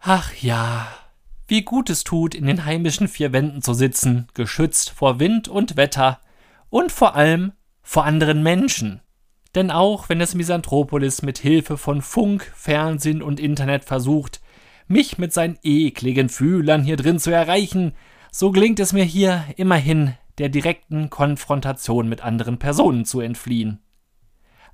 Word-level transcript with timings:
Ach 0.00 0.32
ja, 0.34 0.88
wie 1.46 1.62
gut 1.62 1.90
es 1.90 2.04
tut, 2.04 2.34
in 2.34 2.46
den 2.46 2.64
heimischen 2.64 3.08
vier 3.08 3.32
Wänden 3.32 3.62
zu 3.62 3.74
sitzen, 3.74 4.28
geschützt 4.34 4.90
vor 4.90 5.18
Wind 5.18 5.48
und 5.48 5.76
Wetter 5.76 6.20
und 6.70 6.92
vor 6.92 7.16
allem 7.16 7.52
vor 7.82 8.04
anderen 8.04 8.42
Menschen. 8.42 9.00
Denn 9.54 9.70
auch 9.70 10.08
wenn 10.08 10.20
es 10.20 10.34
Misanthropolis 10.34 11.22
mit 11.22 11.38
Hilfe 11.38 11.78
von 11.78 12.02
Funk, 12.02 12.52
Fernsehen 12.54 13.22
und 13.22 13.40
Internet 13.40 13.84
versucht, 13.84 14.40
mich 14.86 15.18
mit 15.18 15.32
seinen 15.32 15.58
ekligen 15.62 16.28
Fühlern 16.28 16.82
hier 16.82 16.96
drin 16.96 17.18
zu 17.18 17.30
erreichen, 17.30 17.92
so 18.30 18.50
gelingt 18.50 18.78
es 18.80 18.92
mir 18.92 19.04
hier 19.04 19.44
immerhin 19.56 20.14
der 20.38 20.48
direkten 20.48 21.10
Konfrontation 21.10 22.08
mit 22.08 22.22
anderen 22.22 22.58
Personen 22.58 23.04
zu 23.04 23.20
entfliehen. 23.20 23.80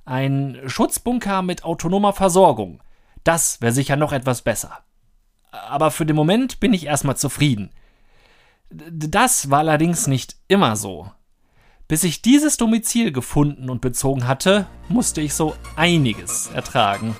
Ein 0.05 0.59
Schutzbunker 0.67 1.41
mit 1.41 1.63
autonomer 1.63 2.13
Versorgung, 2.13 2.81
das 3.25 3.59
wäre 3.59 3.73
sicher 3.73 3.97
noch 3.97 4.13
etwas 4.13 4.41
besser. 4.41 4.85
Aber 5.51 5.91
für 5.91 6.05
den 6.05 6.15
Moment 6.15 6.61
bin 6.61 6.73
ich 6.73 6.85
erstmal 6.85 7.17
zufrieden. 7.17 7.71
Das 8.69 9.49
war 9.49 9.59
allerdings 9.59 10.07
nicht 10.07 10.37
immer 10.47 10.75
so. 10.75 11.11
Bis 11.87 12.03
ich 12.03 12.21
dieses 12.21 12.57
Domizil 12.57 13.11
gefunden 13.11 13.69
und 13.69 13.81
bezogen 13.81 14.27
hatte, 14.27 14.65
musste 14.89 15.21
ich 15.21 15.33
so 15.33 15.55
einiges 15.75 16.47
ertragen. 16.47 17.15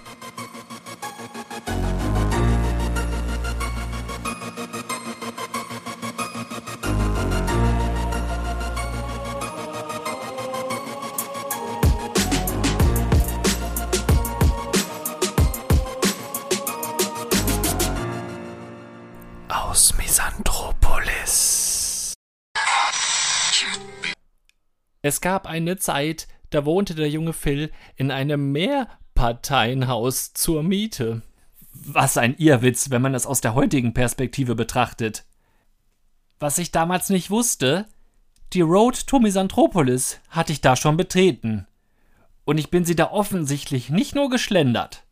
Es 25.16 25.21
gab 25.21 25.48
eine 25.48 25.77
Zeit, 25.77 26.27
da 26.49 26.66
wohnte 26.66 26.94
der 26.94 27.10
junge 27.10 27.32
Phil 27.32 27.71
in 27.96 28.12
einem 28.12 28.52
Mehrparteienhaus 28.52 30.34
zur 30.34 30.62
Miete. 30.62 31.21
Was 31.71 32.18
ein 32.18 32.35
Irrwitz, 32.35 32.90
wenn 32.90 33.02
man 33.02 33.16
es 33.16 33.26
aus 33.26 33.40
der 33.40 33.54
heutigen 33.54 33.93
Perspektive 33.93 34.55
betrachtet. 34.55 35.24
Was 36.38 36.58
ich 36.58 36.74
damals 36.74 37.10
nicht 37.10 37.30
wusste, 37.30 37.86
die 38.52 38.60
Road 38.60 39.08
to 39.08 39.20
Misanthropolis 39.20 40.20
hatte 40.27 40.52
ich 40.52 40.60
da 40.60 40.76
schon 40.76 40.98
betreten. 40.98 41.66
Und 42.43 42.58
ich 42.58 42.70
bin 42.70 42.84
sie 42.84 42.98
da 42.98 43.10
offensichtlich 43.10 43.90
nicht 43.90 44.16
nur 44.16 44.30
geschlendert. 44.30 45.05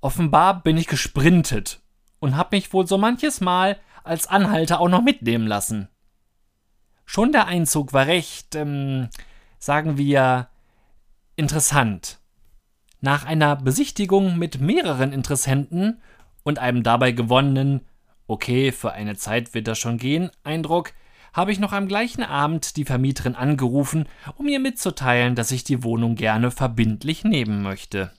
Offenbar 0.00 0.60
bin 0.64 0.76
ich 0.76 0.88
gesprintet 0.88 1.82
und 2.18 2.36
hab 2.36 2.50
mich 2.50 2.72
wohl 2.72 2.88
so 2.88 2.98
manches 2.98 3.40
Mal 3.40 3.78
als 4.02 4.26
Anhalter 4.26 4.80
auch 4.80 4.88
noch 4.88 5.02
mitnehmen 5.02 5.46
lassen. 5.46 5.88
Schon 7.04 7.30
der 7.30 7.46
Einzug 7.46 7.92
war 7.92 8.08
recht, 8.08 8.56
ähm, 8.56 9.08
sagen 9.58 9.98
wir, 9.98 10.48
interessant. 11.36 12.18
Nach 13.00 13.24
einer 13.24 13.56
Besichtigung 13.56 14.38
mit 14.38 14.60
mehreren 14.60 15.12
Interessenten 15.12 16.00
und 16.42 16.58
einem 16.58 16.82
dabei 16.82 17.12
gewonnenen, 17.12 17.82
okay, 18.26 18.72
für 18.72 18.92
eine 18.92 19.16
Zeit 19.16 19.54
wird 19.54 19.68
das 19.68 19.78
schon 19.78 19.98
gehen, 19.98 20.30
Eindruck, 20.42 20.92
habe 21.32 21.52
ich 21.52 21.58
noch 21.58 21.72
am 21.72 21.86
gleichen 21.86 22.22
Abend 22.22 22.76
die 22.76 22.86
Vermieterin 22.86 23.34
angerufen, 23.34 24.08
um 24.36 24.48
ihr 24.48 24.58
mitzuteilen, 24.58 25.34
dass 25.34 25.50
ich 25.50 25.64
die 25.64 25.82
Wohnung 25.82 26.14
gerne 26.14 26.50
verbindlich 26.50 27.24
nehmen 27.24 27.62
möchte. 27.62 28.10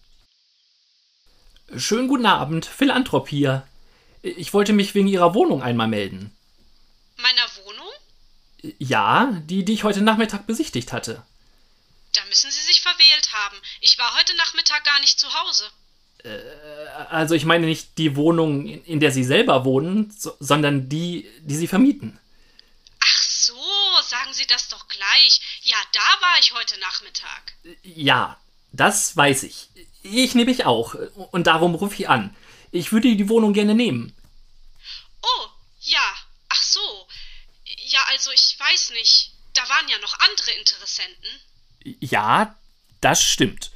Schönen 1.75 2.08
guten 2.08 2.27
Abend, 2.27 2.65
Philanthrop 2.65 3.27
hier. 3.27 3.63
Ich 4.21 4.53
wollte 4.53 4.71
mich 4.71 4.93
wegen 4.95 5.08
Ihrer 5.08 5.33
Wohnung 5.33 5.61
einmal 5.61 5.88
melden. 5.88 6.31
Meiner 7.17 7.65
Wohnung? 7.65 8.75
Ja, 8.77 9.33
die, 9.45 9.65
die 9.65 9.73
ich 9.73 9.83
heute 9.83 10.02
Nachmittag 10.02 10.47
besichtigt 10.47 10.93
hatte. 10.93 11.23
Da 12.14 12.23
müssen 12.26 12.52
Sie 12.52 12.62
sich 12.62 12.82
verwählt 12.82 13.32
haben. 13.34 13.58
Ich 13.82 13.98
war 13.98 14.16
heute 14.18 14.36
Nachmittag 14.36 14.84
gar 14.84 15.00
nicht 15.00 15.20
zu 15.20 15.34
Hause. 15.34 15.70
Also 17.10 17.36
ich 17.36 17.45
meine 17.45 17.68
nicht 17.68 17.98
die 17.98 18.16
Wohnung, 18.16 18.66
in 18.66 18.84
in 18.86 19.00
der 19.00 19.12
Sie 19.12 19.23
selber 19.23 19.66
wohnen, 19.66 20.12
so, 20.18 20.36
sondern 20.40 20.90
die, 20.90 21.30
die 21.42 21.56
Sie 21.56 21.68
vermieten. 21.68 22.20
Ach 23.00 23.22
so, 23.22 23.56
sagen 24.02 24.34
Sie 24.34 24.48
das 24.48 24.68
doch 24.68 24.88
gleich. 24.88 25.42
Ja, 25.64 25.78
da 25.94 26.22
war 26.22 26.40
ich 26.40 26.54
heute 26.54 26.80
Nachmittag. 26.80 27.54
Ja, 27.84 28.39
das 28.72 29.16
weiß 29.16 29.44
ich. 29.44 29.70
Ich 30.02 30.36
nehme 30.36 30.52
ich 30.52 30.66
auch. 30.66 30.95
Und 31.32 31.48
darum 31.48 31.76
rufe 31.76 31.95
ich 31.95 32.10
an. 32.10 32.36
Ich 32.72 32.92
würde 32.92 33.16
die 33.16 33.30
Wohnung 33.30 33.54
gerne 33.54 33.76
nehmen. 33.76 34.16
Oh, 35.22 35.48
ja. 35.82 36.16
Ach 36.50 36.62
so. 36.62 37.08
Ja, 37.66 38.04
also 38.10 38.32
ich 38.32 38.60
weiß 38.60 38.92
nicht. 38.92 39.32
Da 39.54 39.68
waren 39.70 39.88
ja 39.88 39.98
noch 40.00 40.20
andere 40.20 40.52
Interessenten. 40.52 41.30
Ja, 41.99 42.55
das 43.02 43.21
stimmt. 43.21 43.71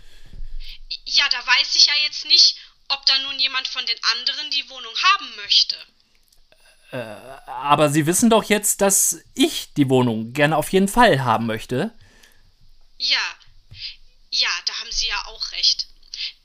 Ja, 1.06 1.24
da 1.30 1.38
weiß 1.46 1.76
ich 1.76 1.86
ja 1.86 1.94
jetzt 2.04 2.26
nicht, 2.26 2.58
ob 2.90 3.06
da 3.06 3.18
nun 3.20 3.40
jemand 3.40 3.68
von 3.68 3.86
den 3.86 3.98
anderen 4.18 4.50
die 4.52 4.70
Wohnung 4.70 4.94
haben 5.04 5.36
möchte. 5.38 5.78
Aber 7.46 7.90
Sie 7.90 8.06
wissen 8.06 8.30
doch 8.30 8.44
jetzt, 8.44 8.82
dass 8.82 9.22
ich 9.34 9.74
die 9.74 9.90
Wohnung 9.90 10.34
gerne 10.34 10.58
auf 10.58 10.74
jeden 10.74 10.90
Fall 10.90 11.24
haben 11.24 11.46
möchte. 11.46 11.94
Ja. 12.98 13.20
Ja, 14.30 14.50
da 14.66 14.74
haben 14.80 14.92
Sie 14.92 15.08
ja 15.08 15.26
auch 15.28 15.52
recht. 15.54 15.88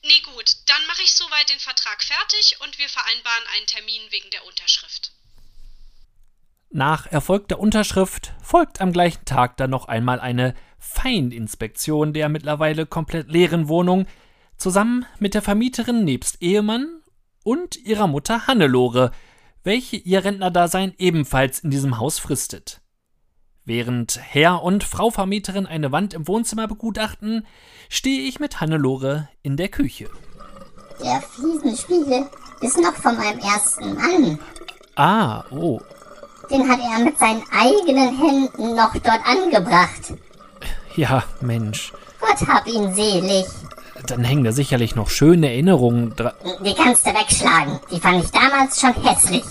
Nee, 0.04 0.20
gut, 0.20 0.56
dann 0.66 0.86
mache 0.86 1.02
ich 1.02 1.12
soweit 1.14 1.48
den 1.50 1.58
Vertrag 1.58 2.02
fertig 2.02 2.60
und 2.60 2.78
wir 2.78 2.88
vereinbaren 2.88 3.44
einen 3.56 3.66
Termin 3.66 4.02
wegen 4.10 4.30
der 4.30 4.46
Unterschrift. 4.46 5.10
Nach 6.70 7.06
erfolgter 7.06 7.58
Unterschrift 7.58 8.32
folgt 8.42 8.80
am 8.80 8.92
gleichen 8.92 9.24
Tag 9.24 9.56
dann 9.56 9.70
noch 9.70 9.86
einmal 9.86 10.20
eine 10.20 10.54
Feininspektion 10.86 12.12
der 12.12 12.28
mittlerweile 12.28 12.86
komplett 12.86 13.30
leeren 13.30 13.68
Wohnung, 13.68 14.06
zusammen 14.56 15.04
mit 15.18 15.34
der 15.34 15.42
Vermieterin 15.42 16.04
nebst 16.04 16.42
Ehemann 16.42 17.02
und 17.44 17.76
ihrer 17.76 18.06
Mutter 18.06 18.46
Hannelore, 18.46 19.10
welche 19.64 19.96
ihr 19.96 20.24
Rentnerdasein 20.24 20.94
ebenfalls 20.98 21.58
in 21.58 21.70
diesem 21.70 21.98
Haus 21.98 22.18
fristet. 22.18 22.80
Während 23.64 24.20
Herr 24.22 24.62
und 24.62 24.84
Frau 24.84 25.10
Vermieterin 25.10 25.66
eine 25.66 25.90
Wand 25.90 26.14
im 26.14 26.28
Wohnzimmer 26.28 26.68
begutachten, 26.68 27.44
stehe 27.88 28.22
ich 28.28 28.38
mit 28.38 28.60
Hannelore 28.60 29.28
in 29.42 29.56
der 29.56 29.68
Küche. 29.68 30.08
Der 31.02 31.20
Fliesenspiegel 31.20 32.30
ist 32.60 32.78
noch 32.78 32.94
von 32.94 33.16
meinem 33.16 33.40
ersten 33.40 33.94
Mann. 33.94 34.38
Ah, 34.94 35.44
oh, 35.50 35.80
Den 36.50 36.68
hat 36.68 36.78
er 36.78 37.04
mit 37.04 37.18
seinen 37.18 37.42
eigenen 37.50 38.16
Händen 38.16 38.76
noch 38.76 38.92
dort 38.92 39.26
angebracht. 39.26 40.14
Ja, 40.96 41.24
Mensch. 41.40 41.92
Gott 42.20 42.48
hab 42.48 42.66
ihn 42.66 42.92
selig. 42.94 43.46
Dann 44.06 44.24
hängen 44.24 44.44
da 44.44 44.52
sicherlich 44.52 44.94
noch 44.94 45.08
schöne 45.10 45.48
Erinnerungen 45.48 46.14
dran. 46.16 46.32
Die 46.64 46.74
kannst 46.74 47.06
du 47.06 47.10
wegschlagen. 47.10 47.80
Die 47.90 48.00
fand 48.00 48.22
ich 48.24 48.30
damals 48.30 48.80
schon 48.80 48.92
hässlich. 49.02 49.44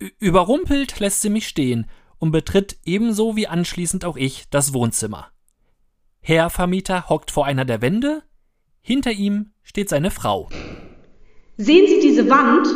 Ü- 0.00 0.10
Überrumpelt 0.18 0.98
lässt 1.00 1.22
sie 1.22 1.30
mich 1.30 1.46
stehen 1.48 1.86
und 2.18 2.30
betritt 2.32 2.76
ebenso 2.84 3.36
wie 3.36 3.46
anschließend 3.46 4.04
auch 4.04 4.16
ich 4.16 4.44
das 4.50 4.72
Wohnzimmer. 4.72 5.28
Herr 6.20 6.50
Vermieter 6.50 7.08
hockt 7.08 7.30
vor 7.30 7.46
einer 7.46 7.64
der 7.64 7.82
Wände, 7.82 8.22
hinter 8.80 9.12
ihm 9.12 9.52
steht 9.62 9.88
seine 9.88 10.10
Frau. 10.10 10.48
Sehen 11.56 11.86
Sie 11.86 12.00
diese 12.00 12.28
Wand? 12.28 12.66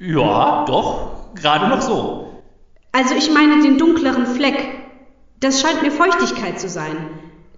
Ja, 0.00 0.64
doch, 0.64 1.34
gerade 1.34 1.68
noch 1.68 1.82
so. 1.82 2.42
Also 2.92 3.14
ich 3.14 3.30
meine 3.32 3.62
den 3.62 3.78
dunkleren 3.78 4.26
Fleck. 4.26 4.58
Das 5.42 5.60
scheint 5.60 5.82
mir 5.82 5.90
Feuchtigkeit 5.90 6.60
zu 6.60 6.68
sein. 6.68 6.96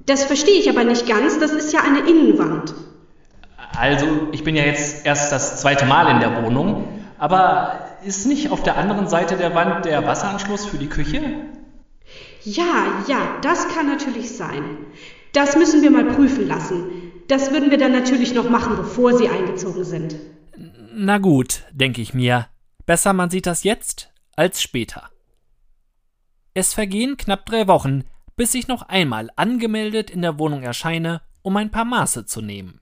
Das 0.06 0.24
verstehe 0.24 0.58
ich 0.58 0.70
aber 0.70 0.84
nicht 0.84 1.06
ganz, 1.06 1.38
das 1.38 1.52
ist 1.52 1.72
ja 1.72 1.80
eine 1.82 2.00
Innenwand. 2.00 2.74
Also, 3.76 4.28
ich 4.32 4.42
bin 4.42 4.56
ja 4.56 4.64
jetzt 4.64 5.04
erst 5.04 5.30
das 5.30 5.60
zweite 5.60 5.84
Mal 5.84 6.10
in 6.10 6.20
der 6.20 6.42
Wohnung, 6.42 6.88
aber 7.18 7.80
ist 8.04 8.26
nicht 8.26 8.50
auf 8.50 8.62
der 8.62 8.78
anderen 8.78 9.06
Seite 9.06 9.36
der 9.36 9.54
Wand 9.54 9.84
der 9.84 10.06
Wasseranschluss 10.06 10.64
für 10.64 10.78
die 10.78 10.88
Küche? 10.88 11.20
Ja, 12.42 13.02
ja, 13.06 13.18
das 13.42 13.68
kann 13.68 13.86
natürlich 13.86 14.34
sein. 14.34 14.62
Das 15.32 15.56
müssen 15.56 15.82
wir 15.82 15.90
mal 15.90 16.04
prüfen 16.04 16.48
lassen. 16.48 17.12
Das 17.28 17.50
würden 17.52 17.70
wir 17.70 17.78
dann 17.78 17.92
natürlich 17.92 18.34
noch 18.34 18.48
machen, 18.48 18.76
bevor 18.76 19.16
Sie 19.16 19.28
eingezogen 19.28 19.84
sind. 19.84 20.16
Na 20.94 21.18
gut, 21.18 21.64
denke 21.72 22.00
ich 22.00 22.14
mir. 22.14 22.46
Besser 22.86 23.12
man 23.12 23.28
sieht 23.28 23.46
das 23.46 23.62
jetzt 23.62 24.10
als 24.36 24.62
später. 24.62 25.10
Es 26.54 26.72
vergehen 26.72 27.16
knapp 27.16 27.46
drei 27.46 27.66
Wochen, 27.66 28.04
bis 28.36 28.54
ich 28.54 28.68
noch 28.68 28.82
einmal 28.82 29.30
angemeldet 29.36 30.10
in 30.10 30.22
der 30.22 30.38
Wohnung 30.38 30.62
erscheine, 30.62 31.20
um 31.42 31.56
ein 31.56 31.70
paar 31.70 31.84
Maße 31.84 32.26
zu 32.26 32.40
nehmen. 32.40 32.80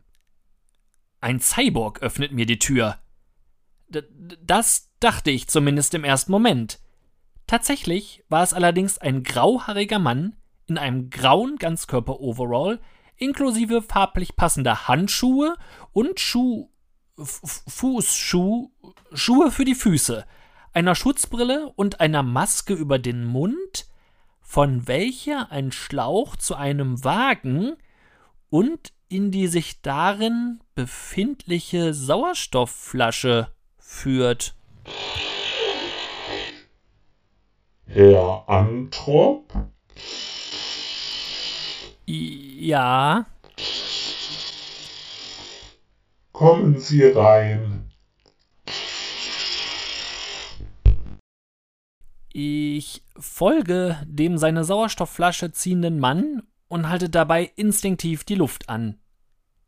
Ein 1.21 1.41
Cyborg 1.41 2.03
öffnet 2.03 2.33
mir 2.33 2.47
die 2.47 2.59
Tür. 2.59 2.99
D 3.89 4.03
das 4.45 4.91
dachte 5.01 5.31
ich 5.31 5.49
zumindest 5.49 5.95
im 5.95 6.05
ersten 6.05 6.33
Moment. 6.33 6.79
Tatsächlich 7.47 8.25
war 8.29 8.43
es 8.43 8.53
allerdings 8.53 8.99
ein 8.99 9.23
grauhaariger 9.23 9.99
Mann 9.99 10.37
in 10.67 10.79
einem 10.79 11.11
grauen 11.11 11.57
Ganzkörper-Overall 11.57 12.81
inklusive 13.17 13.83
farblich 13.83 14.37
passender 14.37 14.89
Handschuhe 14.89 15.57
und 15.93 16.21
Schuh 16.21 16.69
Fußschuh, 17.17 18.71
Schuhe 19.13 19.51
für 19.51 19.65
die 19.65 19.75
Füße, 19.75 20.25
einer 20.73 20.95
Schutzbrille 20.95 21.73
und 21.77 22.01
einer 22.01 22.23
Maske 22.23 22.75
über 22.75 22.99
den 22.99 23.25
Mund, 23.25 23.87
von 24.41 24.87
welcher 24.87 25.51
ein 25.51 25.73
Schlauch 25.73 26.37
zu 26.37 26.55
einem 26.55 27.05
Wagen 27.05 27.77
und 28.51 28.93
in 29.09 29.31
die 29.31 29.47
sich 29.47 29.83
darin 29.83 30.61
befindliche 30.75 31.95
Sauerstoffflasche 31.95 33.49
führt. 33.79 34.55
Herr 37.87 38.45
Antrop? 38.49 39.53
Ja. 42.07 43.27
Kommen 46.33 46.79
Sie 46.79 47.05
rein. 47.05 47.92
Ich 52.85 53.05
folge 53.17 53.97
dem 54.09 54.39
seine 54.39 54.65
Sauerstoffflasche 54.65 55.53
ziehenden 55.53 56.01
Mann 56.01 56.43
und 56.67 56.89
halte 56.89 57.09
dabei 57.09 57.53
instinktiv 57.55 58.25
die 58.25 58.35
Luft 58.35 58.69
an. 58.69 58.99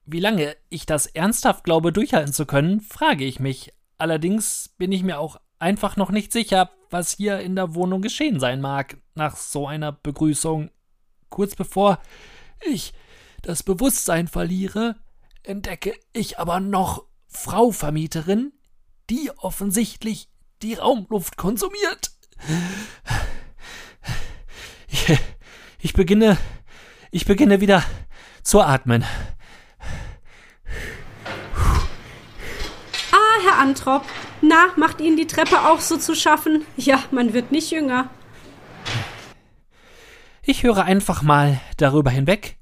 Wie 0.05 0.19
lange 0.19 0.57
ich 0.69 0.85
das 0.85 1.07
ernsthaft 1.07 1.63
glaube 1.63 1.93
durchhalten 1.93 2.33
zu 2.33 2.45
können, 2.45 2.81
frage 2.81 3.25
ich 3.25 3.39
mich. 3.39 3.73
Allerdings 3.99 4.71
bin 4.79 4.91
ich 4.91 5.05
mir 5.05 5.21
auch 5.21 5.41
einfach 5.61 5.97
noch 5.97 6.11
nicht 6.11 6.33
sicher, 6.33 6.73
was 6.91 7.13
hier 7.13 7.39
in 7.39 7.55
der 7.55 7.77
Wohnung 7.77 8.03
geschehen 8.03 8.41
sein 8.41 8.61
mag, 8.61 8.97
nach 9.15 9.37
so 9.37 9.69
einer 9.69 9.93
Begrüßung. 9.93 10.73
Kurz 11.29 11.55
bevor 11.55 12.01
ich 12.69 12.95
das 13.43 13.63
Bewusstsein 13.63 14.27
verliere, 14.27 14.97
entdecke 15.45 15.95
ich 16.13 16.41
aber 16.41 16.59
noch 16.59 17.05
Frau 17.29 17.71
Vermieterin, 17.71 18.55
die 19.09 19.31
offensichtlich 19.37 20.31
die 20.63 20.75
Raumluft 20.75 21.37
konsumiert. 21.37 22.14
Ich, 24.89 25.19
ich 25.79 25.93
beginne, 25.93 26.39
ich 27.11 27.25
beginne 27.27 27.61
wieder 27.61 27.83
zu 28.43 28.61
atmen. 28.61 29.05
Ah, 33.13 33.43
Herr 33.45 33.59
Antrop, 33.59 34.05
na, 34.41 34.69
macht 34.77 35.01
Ihnen 35.01 35.17
die 35.17 35.27
Treppe 35.27 35.63
auch 35.69 35.81
so 35.81 35.97
zu 35.97 36.15
schaffen? 36.15 36.65
Ja, 36.77 37.03
man 37.11 37.33
wird 37.33 37.51
nicht 37.51 37.71
jünger. 37.71 38.11
Ich 40.43 40.63
höre 40.63 40.85
einfach 40.85 41.23
mal 41.23 41.61
darüber 41.79 42.11
hinweg 42.11 42.59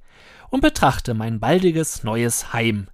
und 0.51 0.61
betrachte 0.61 1.15
mein 1.15 1.41
baldiges 1.41 2.05
neues 2.05 2.53
Heim. 2.53 2.89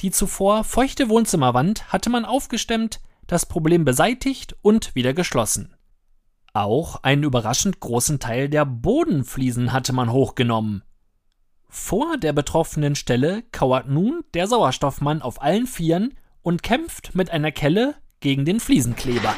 Die 0.00 0.10
zuvor 0.10 0.64
feuchte 0.64 1.08
Wohnzimmerwand 1.08 1.92
hatte 1.92 2.10
man 2.10 2.24
aufgestemmt, 2.24 3.00
das 3.28 3.46
Problem 3.46 3.84
beseitigt 3.84 4.56
und 4.62 4.94
wieder 4.96 5.14
geschlossen. 5.14 5.76
Auch 6.54 7.02
einen 7.02 7.22
überraschend 7.22 7.80
großen 7.80 8.20
Teil 8.20 8.50
der 8.50 8.66
Bodenfliesen 8.66 9.72
hatte 9.72 9.94
man 9.94 10.12
hochgenommen. 10.12 10.82
Vor 11.66 12.18
der 12.18 12.34
betroffenen 12.34 12.94
Stelle 12.94 13.42
kauert 13.52 13.88
nun 13.88 14.22
der 14.34 14.46
Sauerstoffmann 14.46 15.22
auf 15.22 15.40
allen 15.40 15.66
Vieren 15.66 16.12
und 16.42 16.62
kämpft 16.62 17.14
mit 17.14 17.30
einer 17.30 17.52
Kelle 17.52 17.94
gegen 18.20 18.44
den 18.44 18.60
Fliesenkleber. 18.60 19.34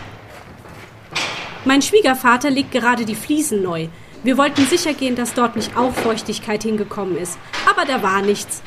Mein 1.65 1.83
Schwiegervater 1.83 2.51
legt 2.51 2.73
gerade 2.73 3.05
die 3.05 3.15
Fliesen 3.15 3.63
neu. 3.63 3.87
Wir 4.25 4.37
wollten 4.37 4.67
sicher 4.67 4.93
gehen, 4.93 5.15
dass 5.15 5.35
dort 5.35 5.55
nicht 5.55 5.77
auch 5.77 5.93
Feuchtigkeit 5.93 6.65
hingekommen 6.65 7.17
ist. 7.17 7.39
Aber 7.71 7.87
da 7.87 8.03
war 8.03 8.23
nichts. 8.23 8.61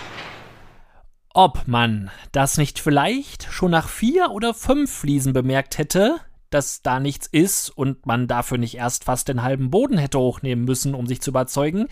Ob 1.34 1.68
man 1.68 2.12
das 2.32 2.58
nicht 2.58 2.80
vielleicht 2.80 3.52
schon 3.52 3.72
nach 3.72 3.90
vier 3.90 4.32
oder 4.32 4.54
fünf 4.54 4.92
Fliesen 4.92 5.34
bemerkt 5.34 5.78
hätte, 5.78 6.22
dass 6.50 6.82
da 6.82 7.00
nichts 7.00 7.28
ist 7.28 7.70
und 7.70 8.06
man 8.06 8.28
dafür 8.28 8.58
nicht 8.58 8.76
erst 8.76 9.04
fast 9.04 9.28
den 9.28 9.44
halben 9.44 9.70
Boden 9.70 9.98
hätte 9.98 10.20
hochnehmen 10.20 10.66
müssen, 10.66 10.96
um 10.96 11.08
sich 11.08 11.22
zu 11.22 11.32
überzeugen, 11.32 11.88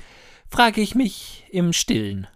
frage 0.50 0.82
ich 0.82 0.96
mich 0.96 1.46
im 1.50 1.74
Stillen. 1.74 2.28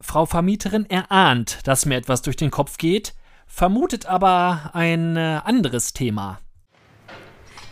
Frau 0.00 0.26
Vermieterin 0.26 0.88
erahnt, 0.88 1.60
dass 1.64 1.86
mir 1.86 1.96
etwas 1.96 2.22
durch 2.22 2.36
den 2.36 2.50
Kopf 2.50 2.76
geht, 2.78 3.14
vermutet 3.46 4.06
aber 4.06 4.70
ein 4.74 5.16
äh, 5.16 5.40
anderes 5.44 5.92
Thema. 5.92 6.40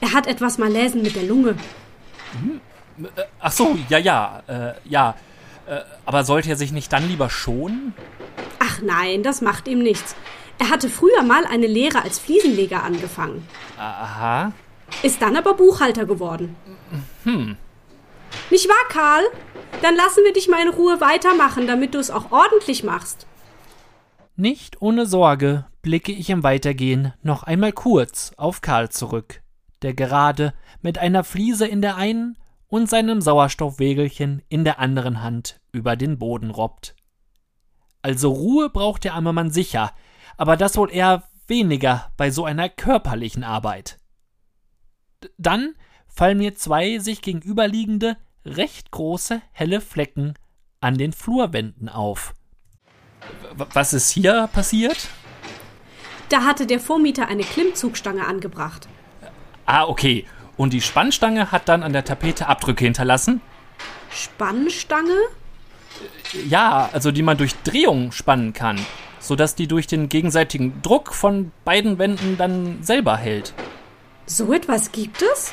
Er 0.01 0.13
hat 0.13 0.27
etwas 0.27 0.59
Malesen 0.59 1.03
mit 1.03 1.17
der 1.17 1.25
Lunge. 1.25 1.57
Hm? 2.33 2.61
Äh, 3.05 3.23
ach 3.41 3.53
so, 3.53 3.77
ja, 3.89 3.99
ja, 3.99 4.43
äh, 4.47 4.75
ja. 4.85 5.15
Äh, 5.67 5.81
aber 6.05 6.25
sollte 6.25 6.51
er 6.51 6.57
sich 6.57 6.73
nicht 6.73 6.93
dann 6.93 7.09
lieber 7.09 7.29
schonen? 7.31 7.95
Ach 8.59 8.81
nein, 8.83 9.23
das 9.23 9.41
macht 9.41 9.69
ihm 9.69 9.83
nichts. 9.83 10.15
Er 10.61 10.69
hatte 10.69 10.91
früher 10.91 11.23
mal 11.23 11.47
eine 11.47 11.67
Lehre 11.67 12.03
als 12.03 12.19
Fliesenleger 12.19 12.85
angefangen. 12.85 13.49
Aha. 13.79 14.53
Ist 15.03 15.23
dann 15.23 15.37
aber 15.37 15.55
Buchhalter 15.55 16.05
geworden. 16.05 16.55
Hm. 17.25 17.57
Nicht 18.51 18.69
wahr, 18.69 18.89
Karl? 18.91 19.25
Dann 19.81 19.97
lassen 19.97 20.23
wir 20.23 20.35
dich 20.35 20.49
mal 20.49 20.61
in 20.61 20.69
Ruhe 20.69 21.01
weitermachen, 21.01 21.67
damit 21.67 21.95
du 21.95 21.99
es 21.99 22.11
auch 22.11 22.31
ordentlich 22.31 22.85
machst. 22.85 23.27
Nicht 24.37 24.83
ohne 24.83 25.07
Sorge 25.07 25.65
blicke 25.81 26.13
ich 26.13 26.29
im 26.29 26.43
Weitergehen 26.43 27.15
noch 27.23 27.43
einmal 27.43 27.73
kurz 27.73 28.33
auf 28.37 28.61
Karl 28.61 28.91
zurück, 28.91 29.41
der 29.81 29.95
gerade 29.95 30.53
mit 30.83 30.99
einer 30.99 31.25
Fliese 31.25 31.67
in 31.67 31.81
der 31.81 31.97
einen 31.97 32.37
und 32.69 32.91
seinem 32.91 33.23
Sauerstoffwägelchen 33.23 34.43
in 34.51 34.65
der 34.65 34.79
anderen 34.79 35.23
Hand 35.23 35.59
über 35.73 35.97
den 35.97 36.19
Boden 36.19 36.51
robbt. 36.51 36.95
Also 38.03 38.31
Ruhe 38.31 38.69
braucht 38.69 39.05
der 39.05 39.15
arme 39.15 39.33
Mann 39.33 39.51
sicher, 39.51 39.93
aber 40.37 40.57
das 40.57 40.77
wohl 40.77 40.91
eher 40.91 41.25
weniger 41.47 42.13
bei 42.17 42.31
so 42.31 42.45
einer 42.45 42.69
körperlichen 42.69 43.45
Arbeit. 43.45 43.99
Dann 45.37 45.75
fallen 46.09 46.39
mir 46.39 46.55
zwei 46.55 46.99
sich 46.99 47.23
gegenüberliegende, 47.23 48.17
recht 48.45 48.91
große, 48.91 49.43
helle 49.53 49.81
Flecken 49.81 50.35
an 50.81 50.97
den 50.97 51.13
Flurwänden 51.13 51.89
auf. 51.89 52.35
Was 53.57 53.93
ist 53.93 54.11
hier 54.11 54.49
passiert? 54.53 55.09
Da 56.31 56.45
hatte 56.45 56.67
der 56.67 56.81
Vormieter 56.81 57.29
eine 57.29 57.43
Klimmzugstange 57.43 58.27
angebracht. 58.27 58.89
Ah, 59.67 59.85
okay. 59.85 60.27
Und 60.57 60.73
die 60.73 60.81
Spannstange 60.81 61.53
hat 61.53 61.69
dann 61.69 61.83
an 61.83 61.93
der 61.93 62.05
Tapete 62.05 62.47
Abdrücke 62.47 62.85
hinterlassen? 62.85 63.41
Spannstange? 64.11 65.17
Ja, 66.49 66.89
also 66.93 67.11
die 67.11 67.23
man 67.23 67.37
durch 67.37 67.55
Drehung 67.63 68.13
spannen 68.13 68.53
kann, 68.53 68.79
sodass 69.21 69.55
die 69.55 69.69
durch 69.69 69.87
den 69.87 70.09
gegenseitigen 70.09 70.83
Druck 70.83 71.15
von 71.15 71.53
beiden 71.65 71.99
Wänden 71.99 72.37
dann 72.37 72.83
selber 72.83 73.17
hält. 73.17 73.55
So 74.27 74.53
etwas 74.53 74.91
gibt 74.91 75.23
es? 75.23 75.53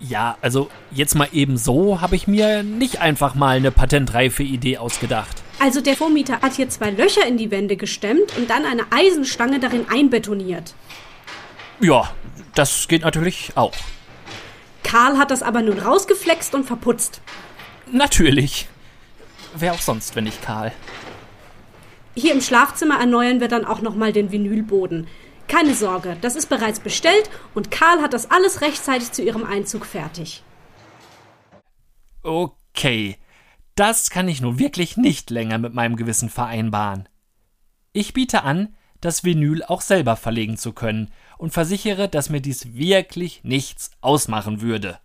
Ja, 0.00 0.36
also 0.42 0.70
jetzt 0.90 1.14
mal 1.14 1.28
eben 1.32 1.56
so 1.56 2.00
habe 2.00 2.14
ich 2.14 2.28
mir 2.28 2.62
nicht 2.62 3.00
einfach 3.00 3.34
mal 3.34 3.56
eine 3.56 3.70
patentreife 3.70 4.42
Idee 4.42 4.78
ausgedacht. 4.78 5.42
Also 5.58 5.80
der 5.80 5.96
Vormieter 5.96 6.40
hat 6.40 6.54
hier 6.54 6.68
zwei 6.68 6.90
Löcher 6.90 7.26
in 7.26 7.36
die 7.36 7.50
Wände 7.50 7.76
gestemmt 7.76 8.36
und 8.36 8.48
dann 8.48 8.64
eine 8.64 8.86
Eisenstange 8.90 9.58
darin 9.58 9.86
einbetoniert. 9.90 10.74
Ja, 11.80 12.12
das 12.54 12.86
geht 12.86 13.02
natürlich 13.02 13.52
auch. 13.56 13.74
Karl 14.84 15.18
hat 15.18 15.30
das 15.30 15.42
aber 15.42 15.62
nun 15.62 15.78
rausgeflext 15.78 16.54
und 16.54 16.64
verputzt. 16.64 17.20
Natürlich. 17.90 18.68
Wer 19.54 19.72
auch 19.72 19.80
sonst, 19.80 20.14
wenn 20.14 20.24
nicht 20.24 20.42
Karl. 20.42 20.72
Hier 22.18 22.32
im 22.32 22.40
Schlafzimmer 22.40 22.98
erneuern 22.98 23.38
wir 23.38 23.46
dann 23.46 23.64
auch 23.64 23.80
nochmal 23.80 24.12
den 24.12 24.32
Vinylboden. 24.32 25.06
Keine 25.46 25.72
Sorge, 25.72 26.16
das 26.20 26.34
ist 26.34 26.48
bereits 26.48 26.80
bestellt 26.80 27.30
und 27.54 27.70
Karl 27.70 28.02
hat 28.02 28.12
das 28.12 28.32
alles 28.32 28.60
rechtzeitig 28.60 29.12
zu 29.12 29.22
ihrem 29.22 29.44
Einzug 29.44 29.86
fertig. 29.86 30.42
Okay, 32.24 33.18
das 33.76 34.10
kann 34.10 34.26
ich 34.26 34.40
nun 34.40 34.58
wirklich 34.58 34.96
nicht 34.96 35.30
länger 35.30 35.58
mit 35.58 35.74
meinem 35.74 35.94
Gewissen 35.94 36.28
vereinbaren. 36.28 37.08
Ich 37.92 38.14
biete 38.14 38.42
an, 38.42 38.74
das 39.00 39.22
Vinyl 39.22 39.62
auch 39.62 39.80
selber 39.80 40.16
verlegen 40.16 40.56
zu 40.56 40.72
können 40.72 41.12
und 41.38 41.52
versichere, 41.52 42.08
dass 42.08 42.30
mir 42.30 42.40
dies 42.40 42.74
wirklich 42.74 43.44
nichts 43.44 43.92
ausmachen 44.00 44.60
würde. 44.60 44.98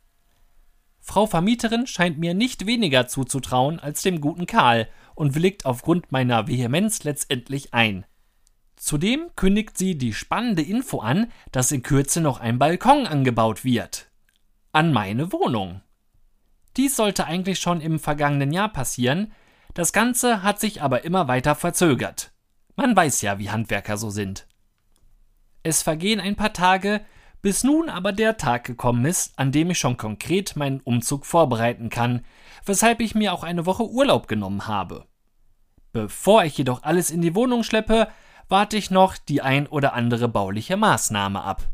Frau 0.99 1.27
Vermieterin 1.27 1.85
scheint 1.85 2.17
mir 2.17 2.33
nicht 2.33 2.65
weniger 2.65 3.07
zuzutrauen 3.07 3.79
als 3.79 4.01
dem 4.01 4.19
guten 4.19 4.47
Karl 4.47 4.87
und 5.15 5.35
willigt 5.35 5.65
aufgrund 5.65 6.11
meiner 6.11 6.47
Vehemenz 6.47 7.03
letztendlich 7.03 7.73
ein. 7.73 8.05
Zudem 8.75 9.29
kündigt 9.35 9.77
sie 9.77 9.97
die 9.97 10.13
spannende 10.13 10.61
Info 10.61 10.99
an, 10.99 11.31
dass 11.51 11.71
in 11.71 11.83
Kürze 11.83 12.21
noch 12.21 12.39
ein 12.39 12.59
Balkon 12.59 13.07
angebaut 13.07 13.63
wird. 13.63 14.11
An 14.71 14.91
meine 14.91 15.31
Wohnung. 15.31 15.81
Dies 16.75 16.95
sollte 16.95 17.25
eigentlich 17.25 17.59
schon 17.59 17.81
im 17.81 17.99
vergangenen 17.99 18.51
Jahr 18.51 18.69
passieren, 18.69 19.31
das 19.73 19.93
Ganze 19.93 20.43
hat 20.43 20.59
sich 20.59 20.81
aber 20.81 21.03
immer 21.03 21.27
weiter 21.27 21.55
verzögert. 21.55 22.31
Man 22.75 22.95
weiß 22.95 23.21
ja, 23.21 23.39
wie 23.39 23.49
Handwerker 23.49 23.97
so 23.97 24.09
sind. 24.09 24.47
Es 25.63 25.81
vergehen 25.81 26.19
ein 26.19 26.35
paar 26.35 26.53
Tage, 26.53 27.05
bis 27.43 27.65
nun 27.65 27.89
aber 27.89 28.13
der 28.13 28.37
Tag 28.37 28.63
gekommen 28.63 29.05
ist, 29.05 29.37
an 29.37 29.51
dem 29.51 29.69
ich 29.69 29.77
schon 29.77 29.97
konkret 29.97 30.55
meinen 30.55 30.79
Umzug 30.79 31.25
vorbereiten 31.25 31.89
kann, 31.89 32.25
weshalb 32.65 33.01
ich 33.01 33.15
mir 33.15 33.33
auch 33.33 33.43
eine 33.43 33.65
Woche 33.65 33.87
Urlaub 33.87 34.29
genommen 34.29 34.65
habe. 34.65 35.05
Bevor 35.91 36.45
ich 36.45 36.57
jedoch 36.57 36.83
alles 36.83 37.11
in 37.11 37.21
die 37.21 37.35
Wohnung 37.35 37.63
schleppe, 37.63 38.07
warte 38.47 38.77
ich 38.77 38.91
noch 38.91 39.17
die 39.17 39.41
ein 39.41 39.67
oder 39.67 39.93
andere 39.93 40.29
bauliche 40.29 40.77
Maßnahme 40.77 41.43
ab. 41.43 41.67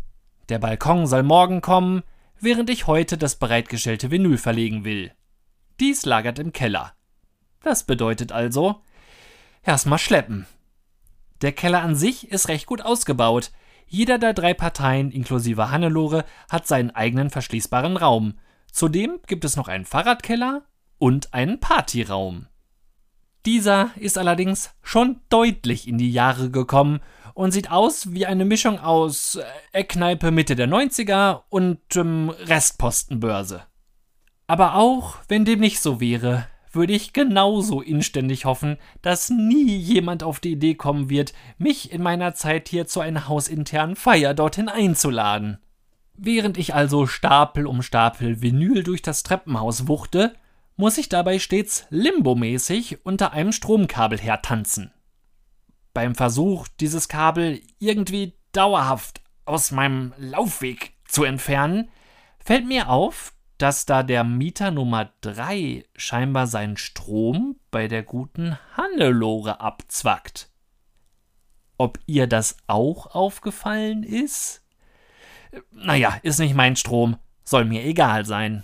Der 0.49 0.57
Balkon 0.57 1.05
soll 1.05 1.21
morgen 1.21 1.61
kommen, 1.61 2.01
während 2.39 2.71
ich 2.71 2.87
heute 2.87 3.19
das 3.19 3.35
bereitgestellte 3.35 4.09
Vinyl 4.09 4.39
verlegen 4.39 4.85
will. 4.85 5.11
Dies 5.79 6.03
lagert 6.03 6.39
im 6.39 6.51
Keller. 6.51 6.93
Das 7.61 7.83
bedeutet 7.83 8.31
also, 8.31 8.81
erstmal 9.61 9.99
schleppen. 9.99 10.47
Der 11.41 11.51
Keller 11.51 11.83
an 11.83 11.95
sich 11.95 12.31
ist 12.31 12.47
recht 12.47 12.65
gut 12.65 12.81
ausgebaut. 12.81 13.51
Jeder 13.91 14.19
der 14.19 14.33
drei 14.33 14.53
Parteien 14.53 15.09
inklusive 15.09 15.71
Hannelore 15.71 16.23
hat 16.47 16.67
seinen 16.67 16.91
eigenen 16.91 17.31
verschließbaren 17.31 17.97
Raum. 17.97 18.35
Zudem 18.71 19.19
gibt 19.25 19.43
es 19.45 19.55
noch 19.55 19.67
einen 19.67 19.85
Fahrradkeller 19.85 20.61
und 20.99 21.33
einen 21.33 21.59
Partyraum. 21.59 22.45
Dieser 23.47 23.89
ist 23.95 24.19
allerdings 24.19 24.75
schon 24.83 25.21
deutlich 25.29 25.87
in 25.87 25.97
die 25.97 26.11
Jahre 26.11 26.51
gekommen 26.51 26.99
und 27.33 27.51
sieht 27.51 27.71
aus 27.71 28.13
wie 28.13 28.27
eine 28.27 28.45
Mischung 28.45 28.79
aus 28.79 29.35
äh, 29.35 29.43
Eckkneipe 29.71 30.29
Mitte 30.29 30.55
der 30.55 30.67
90er 30.67 31.41
und 31.49 31.79
ähm, 31.95 32.29
Restpostenbörse. 32.29 33.63
Aber 34.45 34.75
auch 34.75 35.15
wenn 35.29 35.45
dem 35.45 35.61
nicht 35.61 35.79
so 35.79 35.99
wäre, 35.99 36.47
würde 36.71 36.93
ich 36.93 37.13
genauso 37.13 37.81
inständig 37.81 38.45
hoffen, 38.45 38.77
dass 39.01 39.29
nie 39.29 39.75
jemand 39.75 40.23
auf 40.23 40.39
die 40.39 40.51
Idee 40.51 40.75
kommen 40.75 41.09
wird, 41.09 41.33
mich 41.57 41.91
in 41.91 42.01
meiner 42.01 42.33
Zeit 42.33 42.69
hier 42.69 42.87
zu 42.87 42.99
einer 42.99 43.27
hausinternen 43.27 43.95
Feier 43.95 44.33
dorthin 44.33 44.69
einzuladen. 44.69 45.59
Während 46.13 46.57
ich 46.57 46.75
also 46.75 47.07
Stapel 47.07 47.65
um 47.65 47.81
Stapel 47.81 48.41
Vinyl 48.41 48.83
durch 48.83 49.01
das 49.01 49.23
Treppenhaus 49.23 49.87
wuchte, 49.87 50.35
muss 50.75 50.97
ich 50.97 51.09
dabei 51.09 51.39
stets 51.39 51.85
limbomäßig 51.89 53.05
unter 53.05 53.33
einem 53.33 53.51
Stromkabel 53.51 54.17
hertanzen. 54.17 54.91
Beim 55.93 56.15
Versuch, 56.15 56.67
dieses 56.79 57.07
Kabel 57.07 57.61
irgendwie 57.79 58.33
dauerhaft 58.51 59.21
aus 59.45 59.71
meinem 59.71 60.13
Laufweg 60.17 60.93
zu 61.05 61.23
entfernen, 61.23 61.89
fällt 62.39 62.65
mir 62.65 62.89
auf, 62.89 63.33
dass 63.59 63.85
da 63.85 64.03
der 64.03 64.23
Mieter 64.23 64.71
Nummer 64.71 65.11
3 65.21 65.85
scheinbar 65.95 66.47
seinen 66.47 66.77
Strom 66.77 67.59
bei 67.71 67.89
der 67.89 68.03
guten 68.03 68.57
Hannelore 68.75 69.59
abzwackt. 69.59 70.49
Ob 71.77 71.99
ihr 72.07 72.25
das 72.25 72.57
auch 72.67 73.13
aufgefallen 73.13 74.03
ist? 74.03 74.63
Naja, 75.71 76.17
ist 76.23 76.39
nicht 76.39 76.55
mein 76.55 76.77
Strom, 76.77 77.17
soll 77.43 77.65
mir 77.65 77.83
egal 77.83 78.25
sein. 78.25 78.63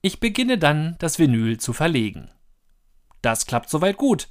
Ich 0.00 0.20
beginne 0.20 0.58
dann, 0.58 0.94
das 1.00 1.18
Vinyl 1.18 1.58
zu 1.58 1.72
verlegen. 1.72 2.30
Das 3.20 3.46
klappt 3.46 3.68
soweit 3.68 3.96
gut. 3.96 4.28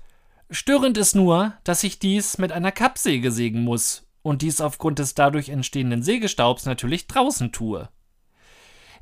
Störend 0.50 0.98
ist 0.98 1.14
nur, 1.16 1.54
dass 1.66 1.84
ich 1.84 2.00
dies 2.00 2.38
mit 2.38 2.54
einer 2.54 2.72
Kappsäge 2.72 3.32
sägen 3.32 3.64
muss 3.64 4.08
und 4.22 4.44
dies 4.44 4.62
aufgrund 4.62 5.00
des 5.00 5.14
dadurch 5.14 5.50
entstehenden 5.50 6.04
Sägestaubs 6.04 6.66
natürlich 6.66 7.08
draußen 7.08 7.52
tue. 7.52 7.90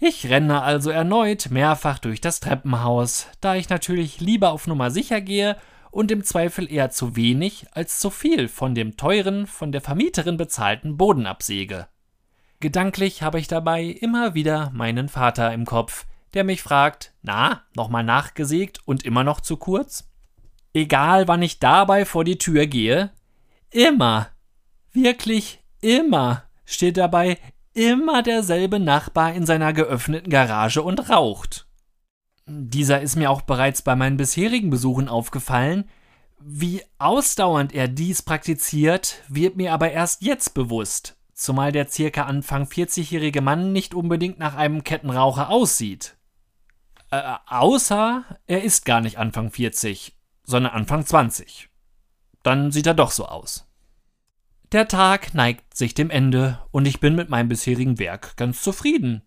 Ich 0.03 0.27
renne 0.31 0.63
also 0.63 0.89
erneut 0.89 1.51
mehrfach 1.51 2.00
durch 2.00 2.22
das 2.22 2.39
Treppenhaus, 2.39 3.27
da 3.39 3.53
ich 3.53 3.70
natürlich 3.70 4.20
lieber 4.20 4.50
auf 4.50 4.65
Nummer 4.65 4.89
sicher 4.89 5.22
gehe 5.22 5.58
und 5.91 6.10
im 6.10 6.24
Zweifel 6.24 6.74
eher 6.74 6.89
zu 6.89 7.15
wenig 7.15 7.67
als 7.74 8.00
zu 8.00 8.10
viel 8.10 8.48
von 8.48 8.74
dem 8.74 8.98
teuren, 8.98 9.46
von 9.46 9.72
der 9.72 9.79
Vermieterin 9.79 10.38
bezahlten 10.38 10.98
Boden 10.98 11.27
absäge. 11.27 11.88
Gedanklich 12.60 13.22
habe 13.22 13.39
ich 13.39 13.48
dabei 13.48 13.84
immer 13.84 14.34
wieder 14.34 14.72
meinen 14.74 15.08
Vater 15.08 15.53
im 15.53 15.65
Kopf, 15.65 16.08
der 16.34 16.46
mich 16.46 16.63
fragt, 16.63 17.13
na, 17.22 17.62
nochmal 17.75 18.03
nachgesägt 18.03 18.79
und 18.86 19.03
immer 19.03 19.24
noch 19.24 19.39
zu 19.39 19.55
kurz? 19.55 20.10
Egal 20.74 21.27
wann 21.27 21.43
ich 21.43 21.60
dabei 21.60 22.05
vor 22.05 22.24
die 22.24 22.39
Tür 22.39 22.65
gehe, 22.65 23.12
immer, 23.70 24.29
wirklich 24.93 25.60
immer 25.79 26.46
steht 26.65 26.98
dabei 26.98 27.38
immer 27.74 28.24
derselbe 28.24 28.80
Nachbar 28.80 29.34
in 29.34 29.46
seiner 29.46 29.74
geöffneten 29.74 30.30
Garage 30.30 30.82
und 30.82 31.10
raucht. 31.10 31.68
Dieser 32.48 33.01
ist 33.01 33.16
mir 33.16 33.30
auch 33.30 33.42
bereits 33.42 33.82
bei 33.82 33.96
meinen 33.96 34.18
bisherigen 34.18 34.70
Besuchen 34.70 35.08
aufgefallen. 35.08 35.90
Wie 36.40 36.84
ausdauernd 36.98 37.74
er 37.74 37.88
dies 37.88 38.24
praktiziert, 38.24 39.22
wird 39.28 39.56
mir 39.56 39.74
aber 39.74 39.92
erst 39.92 40.22
jetzt 40.24 40.54
bewusst, 40.54 41.18
zumal 41.34 41.72
der 41.72 41.88
circa 41.88 42.24
Anfang 42.24 42.63
40-jährige 42.63 43.42
Mann 43.42 43.72
nicht 43.72 43.94
unbedingt 43.94 44.40
nach 44.40 44.56
einem 44.56 44.84
Kettenraucher 44.84 45.50
aussieht. 45.50 46.18
Äh, 47.12 47.36
außer 47.46 48.25
er 48.48 48.63
ist 48.63 48.86
gar 48.86 49.01
nicht 49.01 49.18
Anfang 49.18 49.51
40, 49.51 50.18
sondern 50.44 50.74
Anfang 50.74 51.06
20. 51.06 51.70
Dann 52.44 52.72
sieht 52.72 52.88
er 52.88 52.96
doch 52.96 53.12
so 53.12 53.25
aus. 53.25 53.71
Der 54.72 54.88
Tag 54.88 55.34
neigt 55.34 55.75
sich 55.75 55.96
dem 55.96 56.10
Ende 56.10 56.60
und 56.72 56.86
ich 56.86 57.01
bin 57.01 57.13
mit 57.13 57.30
meinem 57.30 57.50
bisherigen 57.50 58.00
Werk 58.00 58.38
ganz 58.38 58.62
zufrieden. 58.62 59.22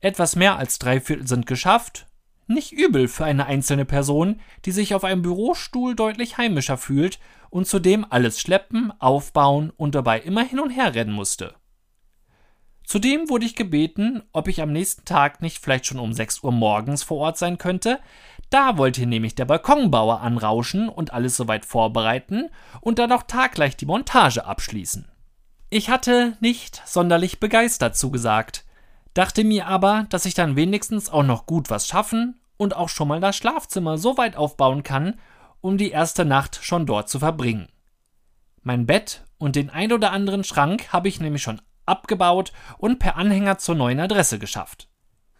Etwas 0.00 0.34
mehr 0.34 0.58
als 0.58 0.80
drei 0.80 1.00
Viertel 1.00 1.28
sind 1.28 1.46
geschafft. 1.46 2.08
Nicht 2.48 2.72
übel 2.72 3.06
für 3.06 3.24
eine 3.24 3.46
einzelne 3.46 3.84
Person, 3.84 4.40
die 4.64 4.72
sich 4.72 4.96
auf 4.96 5.04
einem 5.04 5.22
Bürostuhl 5.22 5.94
deutlich 5.94 6.36
heimischer 6.36 6.78
fühlt 6.78 7.20
und 7.48 7.68
zudem 7.68 8.04
alles 8.10 8.40
schleppen, 8.40 8.92
aufbauen 8.98 9.70
und 9.76 9.94
dabei 9.94 10.18
immer 10.18 10.42
hin 10.42 10.58
und 10.58 10.70
her 10.70 10.96
rennen 10.96 11.12
musste. 11.12 11.54
Zudem 12.92 13.30
wurde 13.30 13.46
ich 13.46 13.56
gebeten, 13.56 14.22
ob 14.34 14.48
ich 14.48 14.60
am 14.60 14.70
nächsten 14.70 15.06
Tag 15.06 15.40
nicht 15.40 15.60
vielleicht 15.60 15.86
schon 15.86 15.98
um 15.98 16.12
6 16.12 16.42
Uhr 16.42 16.52
morgens 16.52 17.02
vor 17.02 17.16
Ort 17.16 17.38
sein 17.38 17.56
könnte, 17.56 17.98
da 18.50 18.76
wollte 18.76 19.06
nämlich 19.06 19.34
der 19.34 19.46
Balkonbauer 19.46 20.20
anrauschen 20.20 20.90
und 20.90 21.14
alles 21.14 21.34
soweit 21.38 21.64
vorbereiten 21.64 22.50
und 22.82 22.98
dann 22.98 23.10
auch 23.10 23.22
taggleich 23.22 23.78
die 23.78 23.86
Montage 23.86 24.44
abschließen. 24.44 25.08
Ich 25.70 25.88
hatte 25.88 26.36
nicht 26.40 26.82
sonderlich 26.84 27.40
begeistert 27.40 27.96
zugesagt, 27.96 28.66
dachte 29.14 29.42
mir 29.42 29.68
aber, 29.68 30.04
dass 30.10 30.26
ich 30.26 30.34
dann 30.34 30.56
wenigstens 30.56 31.08
auch 31.08 31.24
noch 31.24 31.46
gut 31.46 31.70
was 31.70 31.86
schaffen 31.86 32.42
und 32.58 32.76
auch 32.76 32.90
schon 32.90 33.08
mal 33.08 33.20
das 33.20 33.36
Schlafzimmer 33.38 33.96
so 33.96 34.18
weit 34.18 34.36
aufbauen 34.36 34.82
kann, 34.82 35.18
um 35.62 35.78
die 35.78 35.92
erste 35.92 36.26
Nacht 36.26 36.58
schon 36.60 36.84
dort 36.84 37.08
zu 37.08 37.20
verbringen. 37.20 37.68
Mein 38.60 38.84
Bett 38.84 39.24
und 39.38 39.56
den 39.56 39.70
ein 39.70 39.94
oder 39.94 40.12
anderen 40.12 40.44
Schrank 40.44 40.92
habe 40.92 41.08
ich 41.08 41.20
nämlich 41.20 41.42
schon 41.42 41.62
abgebaut 41.86 42.52
und 42.78 42.98
per 42.98 43.16
Anhänger 43.16 43.58
zur 43.58 43.74
neuen 43.74 44.00
Adresse 44.00 44.38
geschafft. 44.38 44.88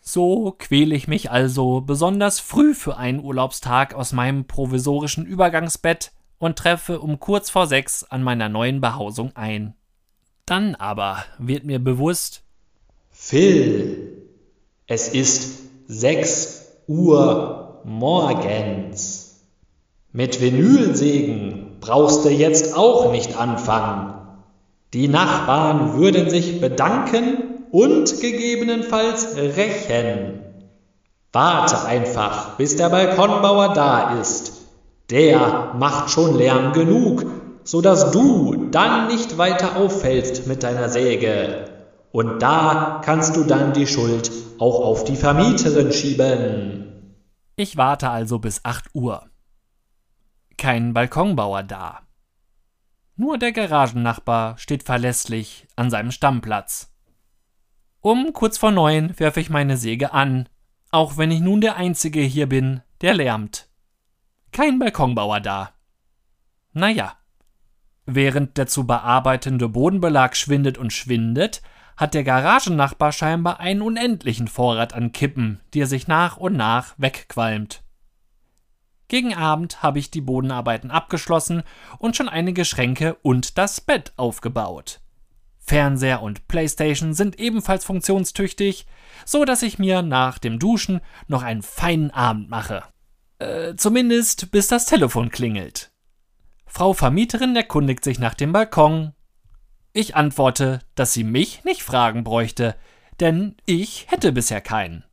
So 0.01 0.57
quäle 0.59 0.95
ich 0.95 1.07
mich 1.07 1.31
also 1.31 1.81
besonders 1.81 2.41
früh 2.41 2.75
für 2.75 2.97
einen 2.97 3.21
Urlaubstag 3.21 3.95
aus 3.95 4.13
meinem 4.13 4.47
provisorischen 4.47 5.25
Übergangsbett 5.25 6.11
und 6.39 6.59
treffe 6.59 7.01
um 7.01 7.21
kurz 7.21 7.51
vor 7.51 7.69
sechs 7.69 8.03
an 8.03 8.23
meiner 8.23 8.49
neuen 8.49 8.81
Behausung 8.81 9.37
ein. 9.37 9.75
Dann 10.45 10.75
aber 10.75 11.25
wird 11.39 11.65
mir 11.65 11.79
bewusst, 11.79 12.43
Phil, 13.11 14.27
es 14.89 15.09
ist 15.09 15.61
sechs 15.87 16.73
Uhr 16.89 17.81
morgens. 17.85 19.45
Mit 20.11 20.41
Vinylsägen 20.41 21.79
brauchst 21.81 22.25
du 22.25 22.29
jetzt 22.29 22.77
auch 22.77 23.13
nicht 23.13 23.37
anfangen. 23.37 24.12
Die 24.93 25.09
Nachbarn 25.09 25.95
würden 25.95 26.29
sich 26.31 26.61
bedanken, 26.61 27.53
und 27.73 28.21
gegebenenfalls 28.21 29.35
rächen. 29.35 30.41
Warte 31.33 31.87
einfach, 31.87 32.57
bis 32.59 32.77
der 32.77 32.91
Balkonbauer 32.91 33.73
da 33.73 34.21
ist. 34.21 34.53
Der 35.11 35.73
macht 35.79 36.11
schon 36.11 36.37
Lärm 36.37 36.75
genug, 36.75 37.25
so 37.65 37.81
dass 37.81 38.11
du 38.11 38.69
dann 38.71 39.09
nicht 39.09 39.39
weiter 39.39 39.77
auffällst 39.77 40.47
mit 40.47 40.63
deiner 40.63 40.91
Säge. 40.91 41.65
Und 42.13 42.43
da 42.43 43.01
kannst 43.03 43.37
du 43.37 43.45
dann 43.45 43.73
die 43.73 43.87
Schuld 43.87 44.31
auch 44.59 44.81
auf 44.81 45.05
die 45.05 45.17
Vermieterin 45.17 45.93
schieben. 45.93 47.17
Ich 47.57 47.79
warte 47.79 48.11
also 48.11 48.39
bis 48.39 48.61
8 48.65 48.91
Uhr. 48.93 49.23
Kein 50.59 50.93
Balkonbauer 50.93 51.63
da. 51.63 52.02
Nur 53.17 53.39
der 53.39 53.53
Garagennachbar 53.53 54.57
steht 54.59 54.83
verlässlich 54.83 55.67
an 55.77 55.91
seinem 55.91 56.11
Stammplatz. 56.11 56.93
Um 58.01 58.33
kurz 58.33 58.59
vor 58.59 58.73
neun 58.73 59.19
werfe 59.19 59.41
ich 59.41 59.51
meine 59.51 59.77
Säge 59.77 60.13
an, 60.13 60.49
auch 60.91 61.17
wenn 61.17 61.31
ich 61.31 61.41
nun 61.41 61.61
der 61.61 61.77
Einzige 61.77 62.21
hier 62.21 62.49
bin, 62.49 62.83
der 63.01 63.15
lärmt. 63.15 63.69
Kein 64.51 64.79
Balkonbauer 64.79 65.41
da. 65.41 65.73
Naja. 66.73 67.17
Während 68.05 68.59
der 68.59 68.67
zu 68.67 68.87
bearbeitende 68.87 69.69
Bodenbelag 69.69 70.35
schwindet 70.37 70.77
und 70.77 70.93
schwindet, 70.93 71.63
hat 71.97 72.15
der 72.15 72.25
Garagennachbar 72.25 73.13
scheinbar 73.13 73.61
einen 73.61 73.83
unendlichen 73.83 74.49
Vorrat 74.49 74.93
an 74.95 75.13
Kippen, 75.13 75.61
die 75.73 75.83
er 75.83 75.87
sich 75.87 76.09
nach 76.09 76.37
und 76.37 76.57
nach 76.57 76.95
wegqualmt. 76.97 77.85
Gegen 79.13 79.35
Abend 79.35 79.83
habe 79.83 79.99
ich 79.99 80.11
die 80.11 80.23
Bodenarbeiten 80.23 80.91
abgeschlossen 80.91 81.65
und 81.99 82.17
schon 82.17 82.31
einige 82.31 82.65
Schränke 82.65 83.19
und 83.21 83.59
das 83.59 83.79
Bett 83.79 84.15
aufgebaut. 84.17 85.03
Fernseher 85.59 86.23
und 86.23 86.49
Playstation 86.49 87.13
sind 87.13 87.39
ebenfalls 87.39 87.85
funktionstüchtig, 87.85 88.87
so 89.27 89.45
dass 89.45 89.61
ich 89.61 89.79
mir 89.79 90.01
nach 90.01 90.39
dem 90.39 90.59
Duschen 90.59 91.03
noch 91.29 91.43
einen 91.43 91.61
feinen 91.61 92.11
Abend 92.11 92.49
mache. 92.49 92.85
Äh, 93.39 93.75
zumindest 93.77 94.51
bis 94.51 94.69
das 94.69 94.87
Telefon 94.87 95.29
klingelt. 95.29 95.93
Frau 96.65 96.95
Vermieterin 96.95 97.55
erkundigt 97.55 98.05
sich 98.05 98.19
nach 98.19 98.33
dem 98.33 98.53
Balkon. 98.55 99.13
Ich 99.93 100.17
antworte, 100.17 100.79
dass 100.95 101.13
sie 101.13 101.25
mich 101.25 101.65
nicht 101.65 101.83
fragen 101.83 102.25
bräuchte, 102.25 102.77
denn 103.21 103.57
ich 103.67 104.07
hätte 104.09 104.33
bisher 104.33 104.63
keinen. 104.63 105.05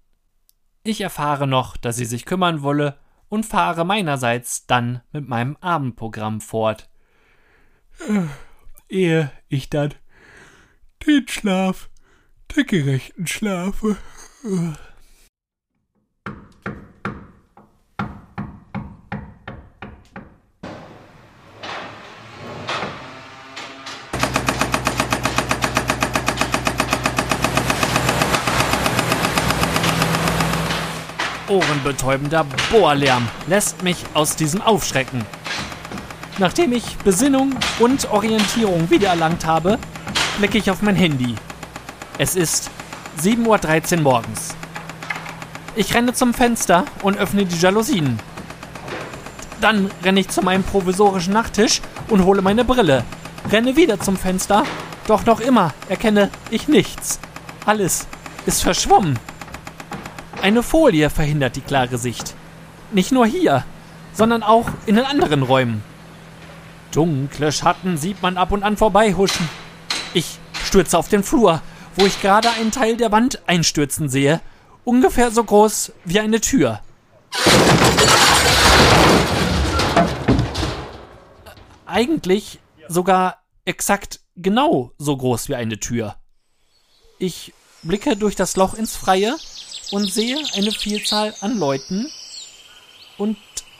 Ich 0.83 1.01
erfahre 1.01 1.47
noch, 1.47 1.75
dass 1.75 1.97
sie 1.97 2.05
sich 2.05 2.23
kümmern 2.23 2.61
wolle 2.61 2.97
und 3.29 3.45
fahre 3.45 3.85
meinerseits 3.85 4.65
dann 4.65 5.01
mit 5.11 5.27
meinem 5.27 5.55
Abendprogramm 5.61 6.41
fort. 6.41 6.89
Ehe 8.89 9.31
ich 9.47 9.69
dann 9.69 9.93
den 11.05 11.27
Schlaf 11.27 11.89
der 12.55 12.63
Gerechten 12.63 13.27
schlafe. 13.27 13.97
Ohrenbetäubender 31.49 32.45
Bohrlärm 32.71 33.27
lässt 33.47 33.83
mich 33.83 33.97
aus 34.13 34.35
diesem 34.35 34.61
Aufschrecken. 34.61 35.25
Nachdem 36.37 36.71
ich 36.71 36.97
Besinnung 36.99 37.55
und 37.79 38.09
Orientierung 38.11 38.89
wiedererlangt 38.89 39.45
habe, 39.45 39.77
blicke 40.37 40.57
ich 40.57 40.71
auf 40.71 40.81
mein 40.81 40.95
Handy. 40.95 41.35
Es 42.17 42.35
ist 42.35 42.69
7.13 43.21 43.97
Uhr 43.97 44.01
morgens. 44.03 44.55
Ich 45.75 45.93
renne 45.93 46.13
zum 46.13 46.33
Fenster 46.33 46.85
und 47.01 47.17
öffne 47.17 47.45
die 47.45 47.57
Jalousien. 47.57 48.19
Dann 49.59 49.91
renne 50.03 50.21
ich 50.21 50.29
zu 50.29 50.41
meinem 50.41 50.63
provisorischen 50.63 51.33
Nachttisch 51.33 51.81
und 52.09 52.23
hole 52.23 52.41
meine 52.41 52.63
Brille. 52.63 53.03
Renne 53.51 53.75
wieder 53.75 53.99
zum 53.99 54.15
Fenster, 54.15 54.63
doch 55.07 55.25
noch 55.25 55.39
immer 55.39 55.73
erkenne 55.89 56.29
ich 56.51 56.67
nichts. 56.67 57.19
Alles 57.65 58.07
ist 58.45 58.63
verschwommen. 58.63 59.19
Eine 60.41 60.63
Folie 60.63 61.09
verhindert 61.09 61.57
die 61.57 61.61
klare 61.61 61.97
Sicht. 61.97 62.33
Nicht 62.91 63.11
nur 63.11 63.25
hier, 63.25 63.65
sondern 64.13 64.41
auch 64.41 64.69
in 64.85 64.95
den 64.95 65.03
anderen 65.03 65.43
Räumen. 65.43 65.83
Dunkle 66.91 67.51
Schatten 67.51 67.97
sieht 67.97 68.21
man 68.21 68.37
ab 68.37 68.51
und 68.53 68.63
an 68.63 68.77
vorbeihuschen. 68.77 69.49
Ich 70.13 70.39
stürze 70.63 70.97
auf 70.97 71.09
den 71.09 71.23
Flur, 71.23 71.61
wo 71.95 72.05
ich 72.05 72.21
gerade 72.21 72.49
einen 72.51 72.71
Teil 72.71 72.95
der 72.95 73.11
Wand 73.11 73.41
einstürzen 73.47 74.07
sehe, 74.07 74.39
ungefähr 74.85 75.29
so 75.29 75.43
groß 75.43 75.91
wie 76.05 76.21
eine 76.21 76.39
Tür. 76.39 76.79
Eigentlich 81.85 82.59
sogar 82.87 83.43
exakt 83.65 84.21
genau 84.37 84.93
so 84.97 85.17
groß 85.17 85.49
wie 85.49 85.55
eine 85.55 85.79
Tür. 85.81 86.15
Ich 87.17 87.53
blicke 87.83 88.15
durch 88.15 88.35
das 88.35 88.55
Loch 88.55 88.73
ins 88.73 88.95
Freie 88.95 89.35
und 89.91 90.11
sehe 90.11 90.37
eine 90.53 90.71
Vielzahl 90.71 91.33
an 91.41 91.57
Leuten. 91.57 92.11
Und 93.17 93.37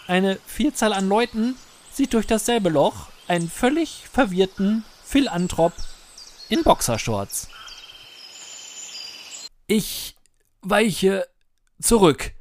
eine 0.07 0.37
Vielzahl 0.45 0.93
an 0.93 1.07
Leuten 1.07 1.55
sieht 1.91 2.13
durch 2.13 2.27
dasselbe 2.27 2.69
Loch 2.69 3.07
einen 3.27 3.49
völlig 3.49 4.07
verwirrten 4.11 4.83
Philanthrop 5.03 5.73
in 6.49 6.63
Boxershorts. 6.63 7.47
Ich 9.67 10.15
weiche 10.61 11.27
zurück 11.79 12.31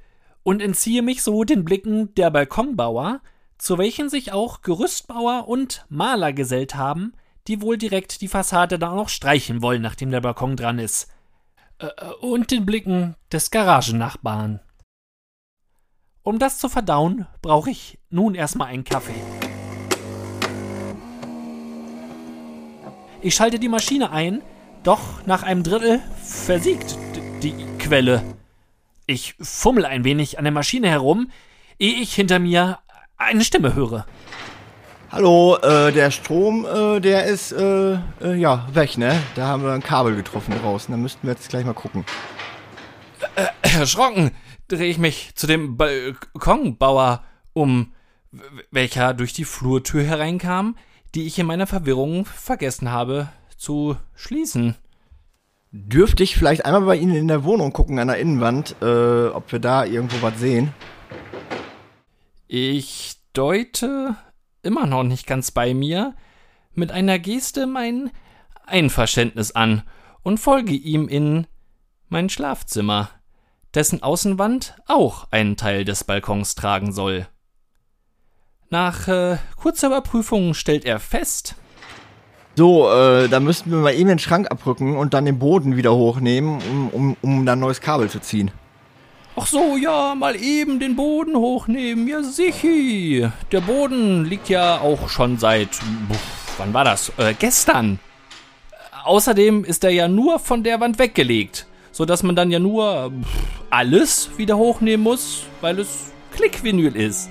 und 0.42 0.62
entziehe 0.62 1.02
mich 1.02 1.22
so 1.22 1.44
den 1.44 1.64
Blicken 1.64 2.14
der 2.14 2.30
Balkonbauer, 2.30 3.20
zu 3.58 3.76
welchen 3.76 4.08
sich 4.08 4.32
auch 4.32 4.62
Gerüstbauer 4.62 5.46
und 5.46 5.84
Maler 5.88 6.32
gesellt 6.32 6.74
haben, 6.74 7.12
die 7.48 7.60
wohl 7.60 7.76
direkt 7.76 8.20
die 8.20 8.28
Fassade 8.28 8.78
dann 8.78 8.98
auch 8.98 9.08
streichen 9.08 9.62
wollen, 9.62 9.82
nachdem 9.82 10.10
der 10.10 10.20
Balkon 10.20 10.56
dran 10.56 10.78
ist. 10.78 11.08
Äh, 11.78 11.86
und 12.20 12.50
den 12.50 12.66
Blicken 12.66 13.16
des 13.32 13.50
Garagennachbarn. 13.50 14.60
Um 16.22 16.38
das 16.38 16.58
zu 16.58 16.68
verdauen, 16.68 17.26
brauche 17.40 17.70
ich 17.70 17.98
nun 18.10 18.34
erstmal 18.34 18.68
einen 18.68 18.84
Kaffee. 18.84 19.14
Ich 23.20 23.34
schalte 23.34 23.58
die 23.58 23.68
Maschine 23.68 24.10
ein, 24.10 24.42
doch 24.82 25.26
nach 25.26 25.42
einem 25.42 25.62
Drittel 25.62 26.00
versiegt 26.22 26.98
die 27.42 27.54
Quelle. 27.78 28.22
Ich 29.06 29.34
fummel 29.40 29.86
ein 29.86 30.04
wenig 30.04 30.38
an 30.38 30.44
der 30.44 30.52
Maschine 30.52 30.88
herum, 30.88 31.30
ehe 31.78 31.94
ich 31.94 32.14
hinter 32.14 32.38
mir 32.38 32.78
eine 33.16 33.42
Stimme 33.42 33.74
höre. 33.74 34.06
Hallo, 35.10 35.56
äh, 35.62 35.90
der 35.90 36.10
Strom, 36.10 36.66
äh, 36.66 37.00
der 37.00 37.24
ist, 37.24 37.52
äh, 37.52 37.94
äh, 38.20 38.34
ja, 38.34 38.68
weg, 38.74 38.98
ne? 38.98 39.18
Da 39.36 39.46
haben 39.46 39.62
wir 39.62 39.72
ein 39.72 39.82
Kabel 39.82 40.14
getroffen 40.14 40.54
draußen. 40.60 40.92
Da 40.92 40.98
müssten 40.98 41.26
wir 41.26 41.32
jetzt 41.32 41.48
gleich 41.48 41.64
mal 41.64 41.72
gucken. 41.72 42.04
Äh, 43.34 43.46
erschrocken 43.62 44.32
drehe 44.68 44.90
ich 44.90 44.98
mich 44.98 45.34
zu 45.34 45.46
dem 45.46 45.78
Balkonbauer 45.78 47.24
um, 47.54 47.92
welcher 48.70 49.14
durch 49.14 49.32
die 49.32 49.46
Flurtür 49.46 50.02
hereinkam, 50.02 50.76
die 51.14 51.26
ich 51.26 51.38
in 51.38 51.46
meiner 51.46 51.66
Verwirrung 51.66 52.26
vergessen 52.26 52.92
habe 52.92 53.28
zu 53.56 53.96
schließen. 54.14 54.76
Dürfte 55.72 56.22
ich 56.22 56.36
vielleicht 56.36 56.66
einmal 56.66 56.82
bei 56.82 56.96
Ihnen 56.96 57.16
in 57.16 57.28
der 57.28 57.44
Wohnung 57.44 57.72
gucken, 57.72 57.98
an 57.98 58.08
der 58.08 58.18
Innenwand, 58.18 58.76
äh, 58.82 59.28
ob 59.28 59.52
wir 59.52 59.58
da 59.58 59.86
irgendwo 59.86 60.20
was 60.20 60.38
sehen? 60.38 60.74
Ich 62.46 63.16
deute 63.32 64.14
immer 64.62 64.86
noch 64.86 65.02
nicht 65.02 65.26
ganz 65.26 65.50
bei 65.50 65.74
mir, 65.74 66.14
mit 66.74 66.92
einer 66.92 67.18
Geste 67.18 67.66
mein 67.66 68.10
Einverständnis 68.66 69.52
an 69.52 69.82
und 70.22 70.38
folge 70.38 70.74
ihm 70.74 71.08
in 71.08 71.46
mein 72.08 72.28
Schlafzimmer, 72.28 73.10
dessen 73.74 74.02
Außenwand 74.02 74.76
auch 74.86 75.26
einen 75.30 75.56
Teil 75.56 75.84
des 75.84 76.04
Balkons 76.04 76.54
tragen 76.54 76.92
soll. 76.92 77.26
Nach 78.70 79.08
äh, 79.08 79.38
kurzer 79.56 79.88
Überprüfung 79.88 80.54
stellt 80.54 80.84
er 80.84 81.00
fest. 81.00 81.56
So, 82.54 82.90
äh, 82.90 83.28
da 83.28 83.40
müssten 83.40 83.70
wir 83.70 83.78
mal 83.78 83.94
eben 83.94 84.08
den 84.08 84.18
Schrank 84.18 84.50
abrücken 84.50 84.96
und 84.96 85.14
dann 85.14 85.24
den 85.24 85.38
Boden 85.38 85.76
wieder 85.76 85.94
hochnehmen, 85.94 86.60
um, 86.70 86.88
um, 86.90 87.16
um 87.22 87.46
dann 87.46 87.60
neues 87.60 87.80
Kabel 87.80 88.10
zu 88.10 88.20
ziehen. 88.20 88.50
Ach 89.40 89.46
so, 89.46 89.76
ja, 89.76 90.16
mal 90.16 90.34
eben 90.34 90.80
den 90.80 90.96
Boden 90.96 91.36
hochnehmen. 91.36 92.08
Ja, 92.08 92.24
sichi. 92.24 93.28
Der 93.52 93.60
Boden 93.60 94.24
liegt 94.24 94.48
ja 94.48 94.80
auch 94.80 95.08
schon 95.08 95.38
seit. 95.38 95.68
Wann 96.56 96.74
war 96.74 96.84
das? 96.84 97.12
Äh, 97.18 97.34
gestern. 97.38 98.00
Außerdem 99.04 99.64
ist 99.64 99.84
er 99.84 99.90
ja 99.90 100.08
nur 100.08 100.40
von 100.40 100.64
der 100.64 100.80
Wand 100.80 100.98
weggelegt, 100.98 101.68
sodass 101.92 102.24
man 102.24 102.34
dann 102.34 102.50
ja 102.50 102.58
nur 102.58 103.12
alles 103.70 104.30
wieder 104.38 104.56
hochnehmen 104.56 105.04
muss, 105.04 105.44
weil 105.60 105.78
es 105.78 106.10
Klickvinyl 106.32 106.96
ist. 106.96 107.30